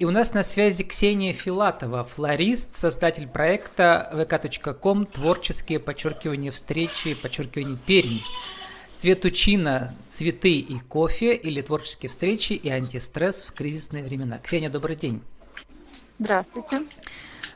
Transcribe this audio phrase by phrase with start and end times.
[0.00, 7.76] И у нас на связи Ксения Филатова, флорист, создатель проекта vk.com «Творческие подчеркивания встречи, подчеркивания
[7.76, 8.22] Перми».
[8.96, 14.38] Цветучина, цветы и кофе или творческие встречи и антистресс в кризисные времена.
[14.38, 15.20] Ксения, добрый день.
[16.18, 16.80] Здравствуйте.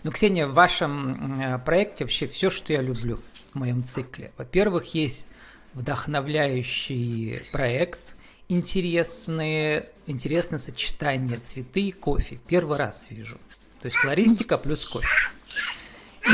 [0.02, 3.20] Ну, Ксения, в вашем э, проекте вообще все, что я люблю
[3.54, 4.32] в моем цикле.
[4.36, 5.24] Во-первых, есть
[5.72, 8.00] вдохновляющий проект–
[8.54, 12.38] интересные, интересное сочетание цветы и кофе.
[12.46, 13.38] Первый раз вижу.
[13.80, 15.08] То есть флористика плюс кофе.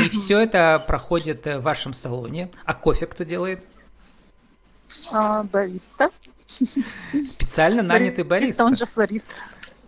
[0.05, 2.49] И все это проходит в вашем салоне.
[2.65, 3.63] А кофе кто делает?
[5.11, 6.09] А, бариста.
[6.47, 8.63] Специально нанятый бариста.
[8.63, 9.25] Он же флорист.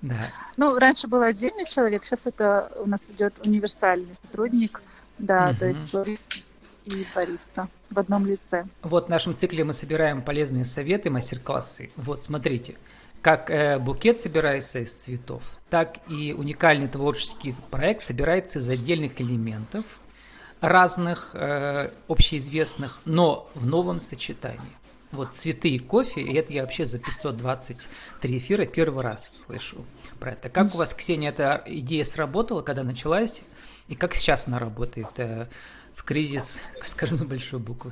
[0.01, 0.19] Да.
[0.57, 4.81] Ну, раньше был отдельный человек, сейчас это у нас идет универсальный сотрудник.
[5.17, 5.59] Да, угу.
[5.59, 6.23] то есть флорист
[6.85, 8.65] и бариста в одном лице.
[8.81, 11.91] Вот в нашем цикле мы собираем полезные советы, мастер-классы.
[11.95, 12.75] Вот смотрите,
[13.21, 19.85] как э, букет собирается из цветов, так и уникальный творческий проект собирается из отдельных элементов,
[20.59, 24.61] разных, э, общеизвестных, но в новом сочетании.
[25.11, 29.85] Вот цветы и кофе, и это я вообще за 523 эфира первый раз слышу
[30.19, 30.49] про это.
[30.49, 33.41] Как у вас, Ксения, эта идея сработала, когда началась,
[33.87, 35.07] и как сейчас она работает?
[36.03, 37.91] В кризис, скажем на большую букву?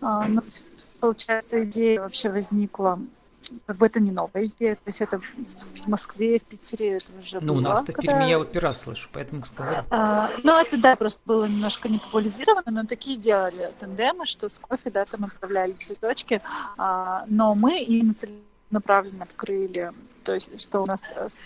[0.00, 0.42] А, ну,
[0.98, 2.98] получается, идея вообще возникла
[3.66, 7.40] как бы это не новая идея, то есть это в Москве, в Питере это уже
[7.40, 8.12] Ну, было, у нас-то когда...
[8.12, 9.84] в Перми я вот первый раз слышу, поэтому сказала.
[9.90, 14.58] А, ну, это, да, просто было немножко не популяризировано, но такие делали тандемы, что с
[14.58, 16.40] кофе, да, там отправляли цветочки,
[16.76, 18.14] а, но мы именно
[18.70, 19.92] направленно открыли.
[20.24, 21.02] То есть, что у нас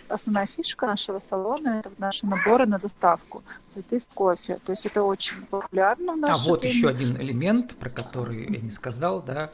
[0.09, 3.43] основная фишка нашего салона это наши наборы на доставку.
[3.69, 4.59] Цветы с кофе.
[4.65, 8.71] То есть это очень популярно в А вот еще один элемент, про который я не
[8.71, 9.51] сказал, да,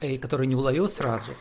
[0.00, 1.32] и который не уловил сразу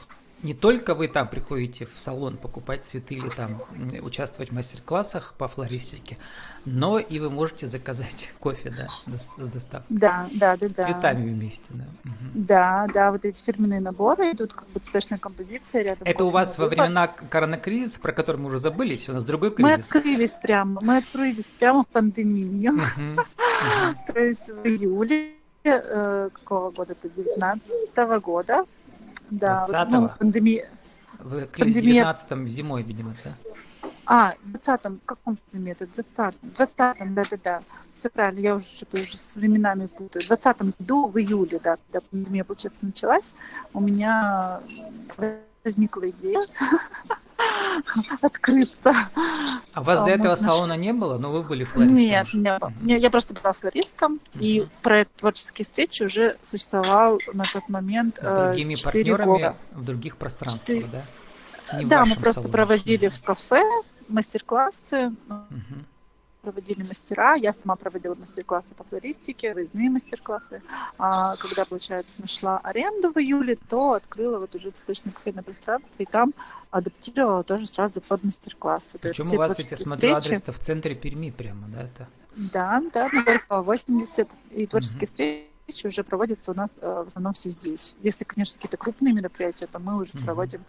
[0.43, 3.59] не только вы там приходите в салон покупать цветы или там
[4.01, 6.17] участвовать в мастер-классах по флористике,
[6.65, 9.97] но и вы можете заказать кофе, да, с доставкой.
[9.97, 10.67] Да, да, да.
[10.67, 10.85] С да.
[10.85, 11.85] цветами вместе, да.
[12.03, 12.13] Угу.
[12.33, 16.07] Да, да, вот эти фирменные наборы идут как бы цветочная композиция рядом.
[16.07, 19.51] Это у вас во времена коронакризиса, про который мы уже забыли, все, у нас другой
[19.51, 19.71] кризис.
[19.71, 22.73] Мы открылись прямо, мы открылись прямо в пандемию.
[24.07, 25.33] То есть в июле
[25.63, 28.65] э, какого года это, 19 года,
[29.29, 30.69] да, 20 ну, пандемия.
[31.19, 32.03] В пандемия...
[32.03, 33.33] 19 зимой, видимо, да?
[34.05, 35.85] А, в 20-м, каком пандемии это?
[35.85, 37.61] В 20-м, 20-м, да-да-да.
[37.95, 40.23] Все правильно, я уже что-то уже с временами путаю.
[40.23, 43.33] В 20 году, в июле, да, когда пандемия, получается, началась,
[43.73, 44.61] у меня
[45.63, 46.39] возникла идея
[48.21, 48.93] открыться.
[49.73, 51.97] А вас до этого салона не было, но вы были флористом?
[51.97, 52.73] Нет, не было.
[52.81, 58.47] Нет, я просто была флористом, и проект «Творческие встречи» уже существовал на тот момент С
[58.47, 59.55] другими партнерами года.
[59.71, 60.87] в других пространствах, 4...
[60.87, 61.77] да?
[61.77, 62.51] Не да, мы просто салоне.
[62.51, 63.61] проводили в кафе
[64.07, 65.11] мастер-классы.
[65.27, 65.85] Угу
[66.41, 70.61] проводили мастера, я сама проводила мастер-классы по флористике, выездные мастер-классы.
[70.97, 76.05] А когда, получается, нашла аренду в июле, то открыла вот уже цветочное кафейное пространство, и
[76.05, 76.33] там
[76.71, 78.97] адаптировала тоже сразу под мастер-классы.
[78.99, 81.83] Причем у вас, ведь, я смотрю, адрес в центре Перми прямо, да?
[81.83, 82.07] Это...
[82.35, 83.09] Да, да,
[83.49, 85.07] на 80, и творческие угу.
[85.07, 87.97] встречи уже проводятся у нас э, в основном все здесь.
[88.03, 90.23] Если, конечно, какие-то крупные мероприятия, то мы уже угу.
[90.23, 90.63] проводим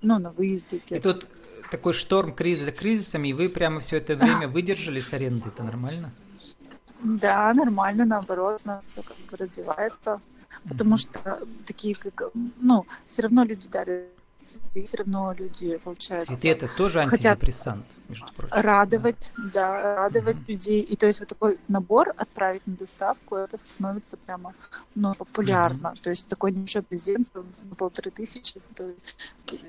[0.00, 0.80] ну, на выезде.
[0.88, 1.26] И тут
[1.70, 5.62] такой шторм кризис за кризисом, и вы прямо все это время выдержали с аренды, это
[5.62, 6.12] нормально?
[7.02, 10.20] Да, нормально, наоборот, у нас все как бы развивается.
[10.68, 12.30] Потому что такие, как,
[12.60, 14.06] ну, все равно люди дарят
[14.46, 16.26] цветы, все равно люди, получается...
[16.26, 18.54] Цветы это тоже антидепрессант, между прочим.
[18.54, 20.52] Радовать, да, да радовать mm-hmm.
[20.52, 20.80] людей.
[20.80, 24.54] И то есть вот такой набор отправить на доставку, это становится прямо,
[24.94, 25.88] ну, популярно.
[25.88, 26.02] Mm-hmm.
[26.02, 28.90] То есть такой небольшой презент на полторы тысячи, то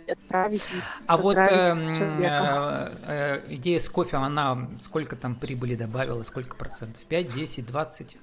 [0.07, 0.67] отправить
[1.05, 7.01] А вот э, э, э, идея с кофе, она сколько там прибыли добавила, сколько процентов?
[7.03, 8.17] 5, 10, 20?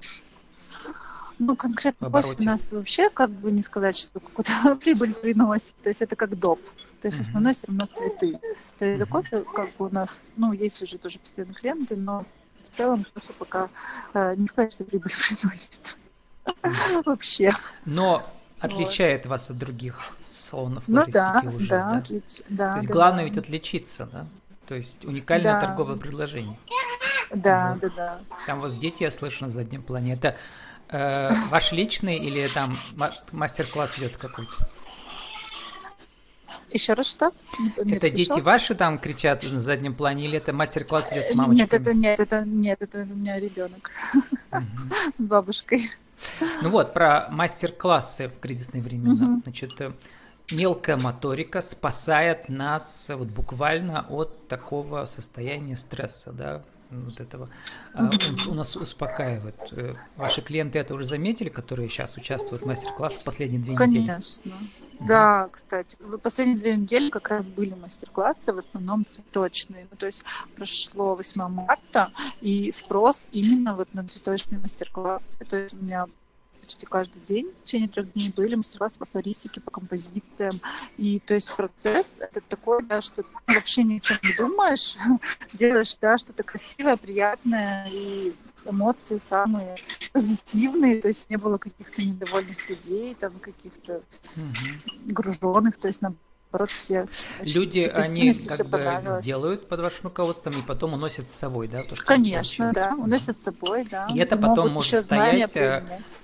[1.39, 5.75] Ну, конкретно кофе у нас вообще, как бы не сказать, что какую-то прибыль приносит.
[5.83, 6.59] То есть это как доп.
[7.01, 8.39] То есть основной все равно цветы.
[8.77, 12.25] То есть за кофе как бы у нас, ну, есть уже тоже постоянные клиенты, но
[12.57, 13.69] в целом кофе пока
[14.13, 15.97] э, не сказать, что прибыль приносит.
[17.05, 17.51] Вообще.
[17.85, 18.23] Но
[18.59, 21.97] отличает вас от других салонов ну, да, уже, да, да?
[21.97, 22.23] Отлич...
[22.49, 22.71] да.
[22.73, 24.25] То есть главное ведь отличиться, да?
[24.67, 26.57] То есть уникальное торговое предложение.
[27.33, 28.19] Да, да, да.
[28.47, 30.13] Там у вас дети, я слышу, на заднем плане.
[30.13, 30.35] Это
[30.89, 32.77] Э, ваш личный или там
[33.31, 34.53] мастер-класс идет какой-то?
[36.71, 37.31] Еще раз что?
[37.83, 41.57] Не, это дети ваши там кричат на заднем плане или это мастер-класс идет с мамочкой?
[41.57, 43.91] Нет, это нет, это нет, это у меня ребенок
[44.51, 45.89] с бабушкой.
[46.61, 49.41] Ну вот про мастер-классы в кризисные времена.
[49.43, 49.91] Значит, э,
[50.51, 56.61] мелкая моторика спасает нас вот буквально от такого состояния стресса, да,
[57.03, 57.49] вот этого
[57.93, 58.09] а,
[58.47, 59.55] у нас успокаивает.
[59.71, 63.99] Э, ваши клиенты это уже заметили, которые сейчас участвуют в мастер-классах последние две Конечно.
[63.99, 64.07] недели?
[64.07, 64.53] Конечно.
[64.99, 69.87] Да, кстати, в последние две недели как раз были мастер-классы, в основном цветочные.
[69.91, 70.23] Ну, то есть
[70.55, 72.11] прошло 8 марта,
[72.41, 75.43] и спрос именно вот на цветочные мастер-классы.
[75.45, 76.07] То есть у меня
[76.65, 80.53] почти каждый день в течение трех дней были мастер-классы по флористике, по композициям.
[80.97, 84.95] И то есть процесс это такой, да, что ты вообще ни о чем не думаешь,
[85.53, 88.33] делаешь, да, что-то красивое, приятное, и
[88.65, 89.75] эмоции самые
[90.11, 94.01] позитивные, то есть не было каких-то недовольных людей, там каких-то
[94.35, 95.03] угу.
[95.05, 96.15] груженных, то есть на
[96.55, 97.07] наоборот, все
[97.41, 101.83] Люди, они как бы сделают под вашим руководством и потом уносят с собой, да?
[101.83, 104.07] То, что Конечно, да, уносят с собой, да.
[104.13, 105.51] И это потом может стоять.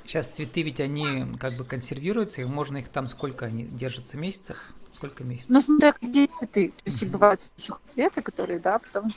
[0.06, 4.18] Сейчас э, цветы ведь они как бы консервируются, и можно их там сколько они держатся
[4.18, 4.58] месяцев?
[4.96, 5.50] Сколько месяцев?
[5.50, 6.70] Ну, смотря какие цветы.
[6.70, 7.10] То есть mm-hmm.
[7.10, 7.42] бывают
[7.86, 9.10] цветы, которые, да, потом,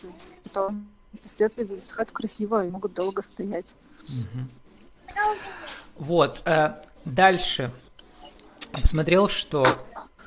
[0.44, 0.88] потом
[1.18, 3.74] впоследствии зависают красиво и могут долго стоять.
[4.08, 5.36] Mm-hmm.
[5.96, 6.42] Вот.
[6.46, 7.70] Э, дальше.
[8.72, 9.66] Посмотрел, что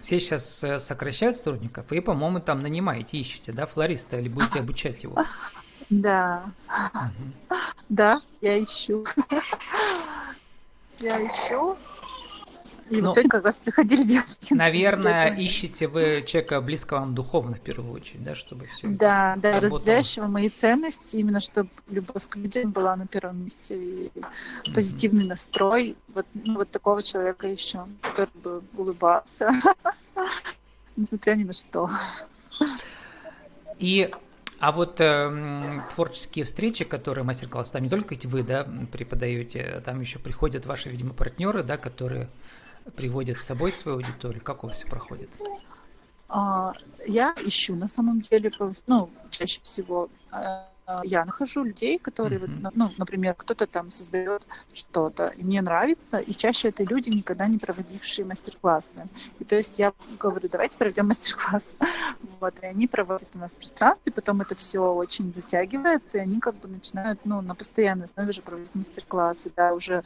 [0.07, 5.03] все сейчас э, сокращают сотрудников, и, по-моему, там нанимаете, ищете, да, флориста, или будете обучать
[5.03, 5.17] его?
[5.89, 6.43] Да.
[7.87, 9.05] Да, я ищу.
[10.99, 11.77] Я ищу.
[12.89, 14.53] И ну, сегодня как раз приходили девушки.
[14.53, 19.51] Наверное, ищете вы человека близкого вам духовно в первую очередь, да, чтобы все Да, да,
[19.51, 19.79] работало.
[19.79, 24.73] разделяющего мои ценности, именно чтобы любовь к людям была на первом месте, и mm-hmm.
[24.73, 25.97] позитивный настрой.
[26.13, 29.51] Вот, ну, вот такого человека еще, который бы улыбался,
[30.95, 31.89] несмотря ни на что.
[33.79, 34.09] И
[34.59, 40.01] а вот э, творческие встречи, которые мастер-класс, там не только эти вы, да, преподаете, там
[40.01, 42.29] еще приходят ваши, видимо, партнеры, да, которые
[42.95, 44.41] приводят с собой свою аудиторию?
[44.41, 45.29] Как у вас все проходит?
[46.29, 46.73] А,
[47.05, 48.51] я ищу на самом деле,
[48.85, 50.65] ну, чаще всего э,
[51.03, 52.71] я нахожу людей, которые, mm-hmm.
[52.73, 57.57] ну, например, кто-то там создает что-то, и мне нравится, и чаще это люди, никогда не
[57.57, 59.07] проводившие мастер-классы.
[59.39, 61.63] И то есть я говорю, давайте проведем мастер-класс.
[62.39, 66.39] Вот, и они проводят у нас в пространстве, потом это все очень затягивается, и они
[66.39, 70.03] как бы начинают, ну, на постоянной основе же проводить мастер-классы, да, уже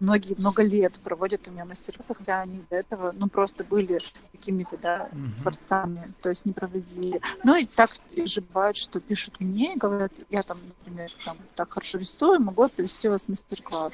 [0.00, 3.98] многие много лет проводят у меня мастер-классы, хотя они до этого, ну, просто были
[4.32, 5.40] какими-то, да, mm-hmm.
[5.40, 7.20] творцами, то есть не проводили.
[7.44, 11.72] Ну, и так же бывает, что пишут мне и говорят, я там, например, там так
[11.72, 13.92] хорошо рисую, могу привести вас мастер-класс.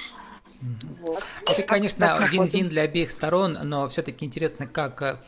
[0.61, 1.07] Mm-hmm.
[1.07, 1.25] Вот.
[1.49, 5.19] Это, конечно, вин-вин для обеих сторон, но все-таки интересно, как э,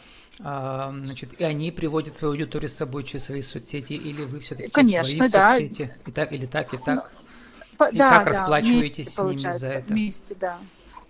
[0.40, 4.70] а, значит, и они приводят свою аудиторию с собой через свои соцсети, или вы все-таки
[4.70, 5.52] Конечно, свои да.
[5.52, 5.94] соцсети?
[6.06, 7.12] И так, или так, и так?
[7.78, 9.92] Ну, и да, как да, расплачиваетесь вместе, с ними за это?
[9.92, 10.58] Вместе, да.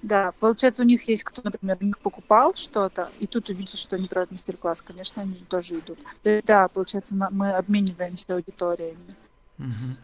[0.02, 3.96] Да, получается, у них есть кто, например, у них покупал что-то, и тут увидел, что
[3.96, 5.98] они проводят мастер-класс, конечно, они тоже идут.
[6.44, 9.16] Да, получается, мы обмениваемся аудиториями.
[9.58, 9.96] Угу.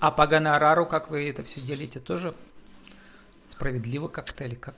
[0.00, 2.34] А по гонорару, как вы это все делите, тоже
[3.52, 4.74] справедливо как-то или как?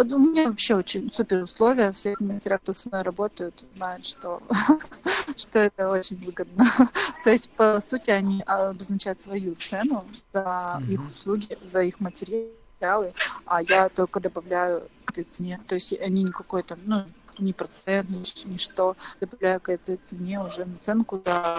[0.00, 1.92] У меня вообще очень супер условия.
[1.92, 4.40] Все мастера, кто со мной работают, знают, что,
[5.36, 6.64] что это очень выгодно.
[7.24, 13.12] То есть, по сути, они обозначают свою цену за их услуги, за их материалы,
[13.44, 15.60] а я только добавляю к этой цене.
[15.66, 17.04] То есть они не какой-то, ну,
[17.38, 21.58] ни процент, ни, ни что, добавляю к этой цене уже наценку за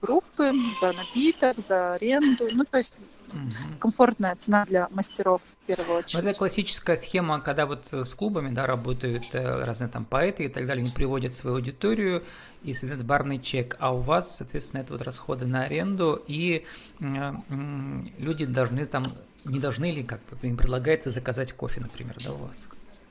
[0.00, 2.46] группы, за напиток, за аренду.
[2.52, 2.94] Ну, то есть
[3.34, 3.78] Угу.
[3.78, 6.24] Комфортная цена для мастеров в первую очередь.
[6.24, 10.66] Это классическая схема, когда вот с клубами да, работают э, разные там поэты и так
[10.66, 12.24] далее, они приводят свою аудиторию
[12.62, 16.66] и соответственно барный чек, а у вас, соответственно, это вот расходы на аренду, и
[17.00, 17.32] э,
[18.18, 19.04] люди должны там,
[19.44, 22.56] не должны ли, как им предлагается заказать кофе, например, да, у вас?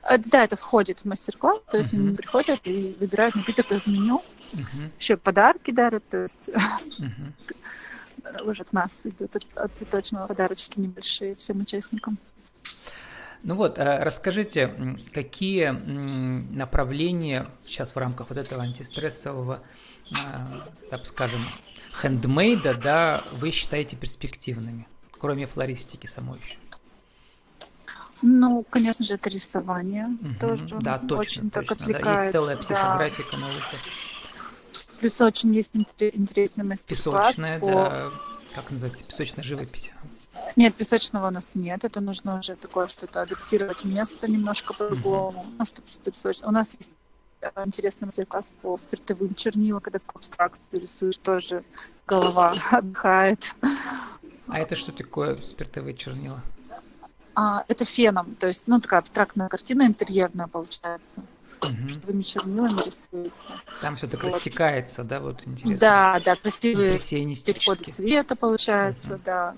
[0.02, 1.98] Э, да, это входит в мастер-класс, то есть uh-huh.
[1.98, 4.90] они приходят и выбирают напиток из меню, uh-huh.
[4.98, 8.42] еще подарки дарят, то есть uh-huh.
[8.44, 12.18] уже к нас идут от, от цветочного подарочки небольшие всем участникам.
[13.42, 19.62] Ну вот, э, расскажите, какие направления сейчас в рамках вот этого антистрессового,
[20.10, 20.14] э,
[20.90, 21.40] так скажем,
[22.00, 24.86] хендмейда, да, вы считаете перспективными,
[25.18, 26.40] кроме флористики самой?
[28.22, 32.04] Ну, конечно же, это рисование угу, тоже да, точно, очень точно, так отвлекает.
[32.04, 32.22] Да.
[32.22, 33.38] Есть целая психографика да.
[33.38, 33.76] наука.
[35.00, 37.28] Плюс очень есть интересный мастер-класс.
[37.28, 37.66] Песочная, по...
[37.66, 38.10] да,
[38.54, 39.92] как называется, песочная живопись.
[40.56, 41.84] Нет, песочного у нас нет.
[41.84, 45.42] Это нужно уже такое что-то адаптировать место немножко по-другому.
[45.42, 45.54] Mm-hmm.
[45.58, 46.48] Ну, чтобы что-то песочное.
[46.48, 46.90] У нас есть
[47.40, 51.64] э, интересный мастер-класс по спиртовым чернилам, когда абстракцию рисуешь, тоже
[52.06, 53.40] голова отдыхает.
[54.48, 56.42] А это что такое спиртовые чернила?
[57.34, 61.22] А, это феном, то есть, ну, такая абстрактная картина интерьерная получается.
[61.62, 61.88] Угу.
[61.88, 63.32] Живыми чернилами рисуется.
[63.80, 64.34] Там все так вот.
[64.34, 65.78] растекается, да, вот интересно.
[65.78, 69.22] Да, да, красивые переходы цвета получается, угу.
[69.24, 69.54] да.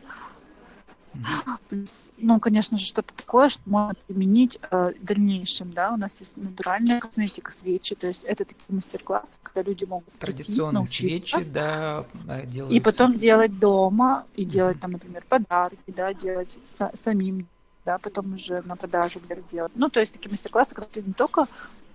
[1.68, 6.18] Плюс, ну, конечно же, что-то такое, что можно применить э, в дальнейшем, да, у нас
[6.20, 11.44] есть натуральная косметика, свечи, то есть это такие мастер-классы, когда люди могут Традиционные прийти, свечи,
[11.44, 12.06] да,
[12.46, 12.72] делать.
[12.72, 17.46] И потом делать дома, и делать там, например, подарки, да, делать са- самим,
[17.84, 19.72] да, потом уже на продажу где-то делать.
[19.74, 21.46] Ну, то есть такие мастер-классы, когда ты не только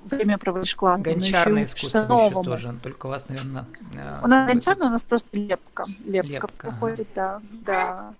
[0.03, 1.03] время проводишь классно.
[1.03, 3.65] Гончарное искусство еще тоже, только у вас, наверное...
[3.93, 5.85] Э, у нас гончарное, у нас просто лепка.
[6.05, 6.93] Лепка, лепка ага.
[7.15, 7.41] да.
[7.65, 8.13] да.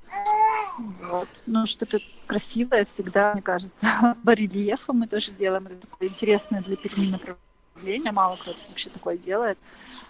[0.78, 1.28] Вот.
[1.46, 4.16] Ну, что-то красивое всегда, мне кажется.
[4.24, 5.68] Барельефы мы тоже делаем.
[5.68, 8.12] Это такое интересное для Перми направление.
[8.12, 9.58] Мало кто вообще такое делает.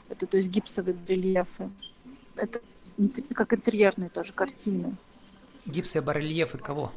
[0.09, 1.69] Это, то есть, гипсовые барельефы.
[2.35, 2.59] Это
[3.33, 4.95] как интерьерные тоже картины.
[5.65, 6.91] Гипсы, барельефы кого?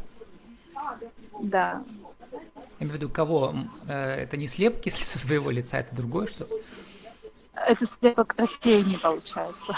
[1.43, 1.83] Да.
[2.79, 3.55] Я имею в виду, кого?
[3.87, 6.47] Э, это не слепки со своего лица, это другое что?
[7.55, 9.75] Это слепок растений, получается.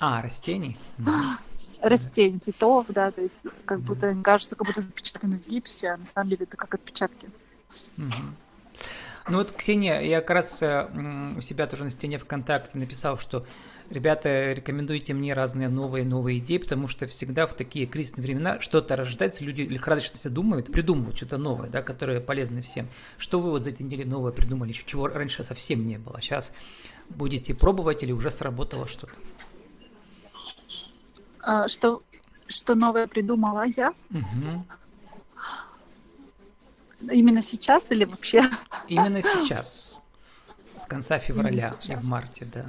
[0.00, 0.78] А, растений?
[1.82, 5.96] Растений, цветов, да, то есть как будто они кажутся, как будто запечатаны в гипсе, а
[5.98, 7.28] на самом деле это как отпечатки.
[9.28, 10.86] Ну вот, Ксения, я как раз э,
[11.36, 13.44] у себя тоже на стене ВКонтакте написал, что
[13.90, 19.42] ребята, рекомендуйте мне разные новые-новые идеи, потому что всегда в такие кризисные времена что-то рождается,
[19.42, 22.88] люди лихорадочно все думают, придумывают что-то новое, да, которое полезно всем.
[23.18, 26.20] Что вы вот за эти недели новое придумали, чего раньше совсем не было?
[26.20, 26.52] Сейчас
[27.08, 29.14] будете пробовать или уже сработало что-то?
[31.40, 32.02] А, что,
[32.46, 33.92] что новое придумала я?
[34.10, 34.64] Угу.
[37.00, 38.42] Именно сейчас или вообще?
[38.88, 39.98] Именно сейчас.
[40.80, 42.66] С конца февраля и в марте, да.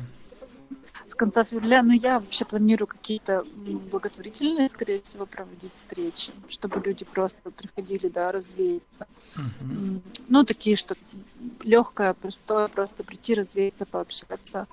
[1.07, 3.43] С конца февраля, ну я вообще планирую какие-то
[3.91, 9.07] благотворительные, скорее всего, проводить встречи, чтобы люди просто приходили, да, развеяться.
[9.35, 10.01] Угу.
[10.27, 10.95] Ну, такие, что
[11.63, 14.67] легкое, простое, просто прийти, развеяться, пообщаться.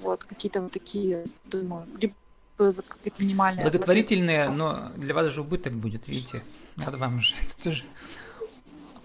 [0.00, 2.14] Вот, какие-то вот такие, думаю, либо
[2.58, 3.64] за какие-то минимальные.
[3.64, 6.42] Благотворительные, но для вас же убыток будет, видите?
[6.76, 7.84] Надо вам же тоже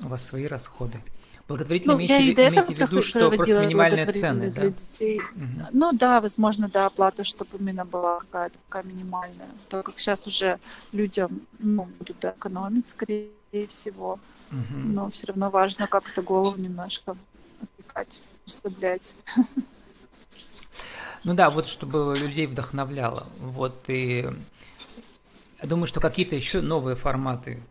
[0.01, 0.99] у вас свои расходы.
[1.47, 4.69] Благотворительно ну, имеете, я имеете в виду, что просто минимальные цены, да?
[4.69, 5.19] детей.
[5.19, 5.67] Угу.
[5.71, 9.49] Ну да, возможно, да, оплата, чтобы именно была какая-то такая минимальная.
[9.67, 10.59] Так как сейчас уже
[10.91, 13.31] людям ну, будут экономить, скорее
[13.67, 14.19] всего.
[14.51, 14.87] Угу.
[14.87, 17.15] Но все равно важно как-то голову немножко
[17.61, 19.15] отвлекать, расслаблять.
[21.23, 23.25] Ну да, вот чтобы людей вдохновляло.
[23.39, 24.29] Вот и
[25.61, 27.61] я думаю, что какие-то еще новые форматы,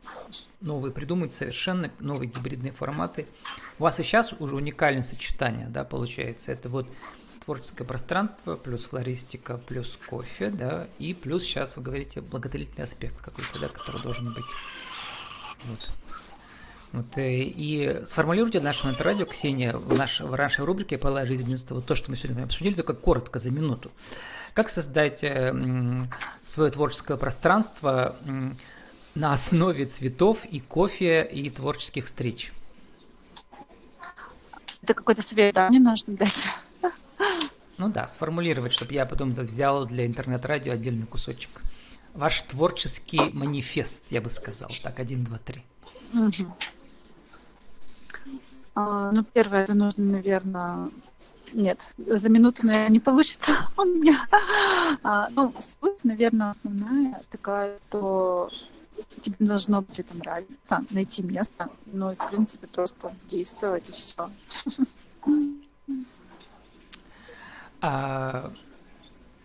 [0.61, 3.27] новые придумать совершенно новые гибридные форматы.
[3.79, 6.53] У вас и сейчас уже уникальное сочетание, да, получается.
[6.53, 6.87] Это вот
[7.47, 13.59] творческое пространство, плюс флористика, плюс кофе, да, и плюс сейчас вы говорите благотворительный аспект какой-то,
[13.59, 14.45] да, который должен быть.
[15.65, 15.91] Вот.
[16.93, 21.85] Вот, э, и сформулируйте нашего радио, Ксения, в, наш, в нашей рубрике «Полая жизнь вот
[21.85, 23.91] то, что мы сегодня обсудили, только коротко, за минуту.
[24.55, 25.55] Как создать э,
[26.45, 28.17] свое творческое пространство
[29.15, 32.53] на основе цветов и кофе и творческих встреч?
[34.83, 36.49] Это какой-то совет, да, мне нужно дать?
[37.77, 41.61] Ну да, сформулировать, чтобы я потом взял для интернет-радио отдельный кусочек.
[42.15, 44.69] Ваш творческий манифест, я бы сказал.
[44.83, 45.63] Так, один, два, три.
[46.13, 46.53] Угу.
[48.81, 50.91] А, ну, первое, это нужно, наверное,
[51.53, 54.25] нет, за минуту, наверное, не получится у меня.
[55.03, 58.53] А, ну, суть, наверное, основная такая, что
[59.21, 64.31] тебе должно быть это нравиться, найти место, ну и, в принципе, просто действовать и все.
[67.81, 68.53] А,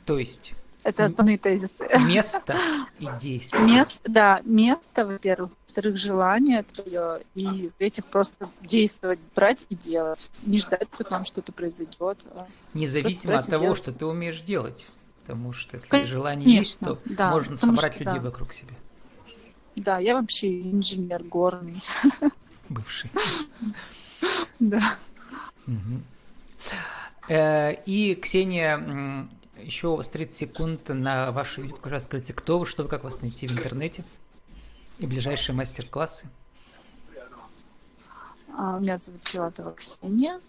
[0.05, 1.89] то есть это основные тезисы.
[2.05, 2.55] Место
[2.99, 3.63] и действие.
[3.63, 5.49] Место, да, место, во-первых.
[5.73, 7.21] Во-вторых, желание твое.
[7.33, 10.29] И в-третьих, просто действовать, брать и делать.
[10.45, 12.23] Не ждать, что там что-то произойдет.
[12.35, 14.99] А Независимо от того, что ты умеешь делать.
[15.21, 18.21] Потому что если Конечно, желание есть, то да, можно собрать что, людей да.
[18.21, 18.75] вокруг себя.
[19.75, 21.81] Да, я вообще инженер горный.
[22.69, 23.09] Бывший.
[24.59, 24.79] Да.
[27.27, 29.27] Э, и Ксения
[29.61, 31.81] еще у вас 30 секунд на вашу визитку.
[31.81, 34.03] Пожалуйста, скажите, кто вы, что вы, как вас найти в интернете
[34.99, 36.27] и ближайшие мастер-классы.
[38.55, 40.39] А, меня зовут Филатова Ксения.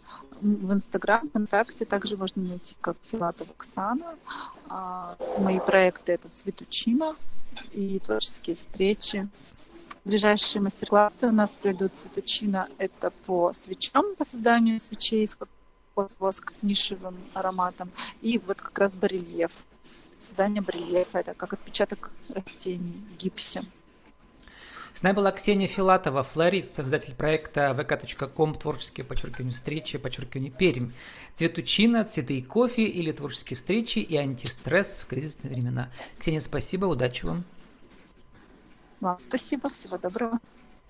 [0.40, 4.16] В Инстаграм, ВКонтакте также можно найти как Филатова Оксана.
[4.68, 7.16] А, мои проекты это Цветучина
[7.72, 9.28] и творческие встречи.
[10.04, 12.68] Ближайшие мастер-классы у нас пройдут Цветучина.
[12.76, 15.38] Это по свечам, по созданию свечей из
[16.18, 17.90] воск с нишевым ароматом.
[18.20, 19.52] И вот как раз барельеф.
[20.18, 23.64] Создание барельефа– это как отпечаток растений в гипсе.
[24.94, 30.92] С нами была Ксения Филатова, флорист, создатель проекта vk.com творческие подчеркивание встречи, подчеркивание Пермь.
[31.34, 35.90] Цветучина, цветы и кофе или творческие встречи и антистресс в кризисные времена.
[36.20, 37.42] Ксения, спасибо, удачи вам.
[39.00, 40.38] Вам спасибо, всего доброго.